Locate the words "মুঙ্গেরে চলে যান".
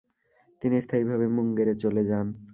1.35-2.27